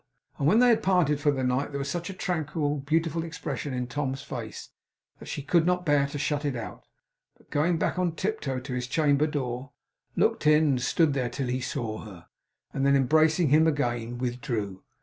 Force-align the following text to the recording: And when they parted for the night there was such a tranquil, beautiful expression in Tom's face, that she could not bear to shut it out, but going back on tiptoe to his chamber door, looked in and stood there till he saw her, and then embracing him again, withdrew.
And 0.39 0.47
when 0.47 0.57
they 0.57 0.75
parted 0.75 1.19
for 1.19 1.29
the 1.31 1.43
night 1.43 1.69
there 1.69 1.77
was 1.77 1.91
such 1.91 2.09
a 2.09 2.13
tranquil, 2.15 2.77
beautiful 2.79 3.23
expression 3.23 3.71
in 3.71 3.85
Tom's 3.85 4.23
face, 4.23 4.69
that 5.19 5.27
she 5.27 5.43
could 5.43 5.63
not 5.63 5.85
bear 5.85 6.07
to 6.07 6.17
shut 6.17 6.43
it 6.43 6.55
out, 6.55 6.87
but 7.37 7.51
going 7.51 7.77
back 7.77 7.99
on 7.99 8.13
tiptoe 8.15 8.59
to 8.59 8.73
his 8.73 8.87
chamber 8.87 9.27
door, 9.27 9.73
looked 10.15 10.47
in 10.47 10.69
and 10.69 10.81
stood 10.81 11.13
there 11.13 11.29
till 11.29 11.49
he 11.49 11.61
saw 11.61 11.99
her, 11.99 12.25
and 12.73 12.83
then 12.83 12.95
embracing 12.95 13.49
him 13.49 13.67
again, 13.67 14.17
withdrew. 14.17 14.81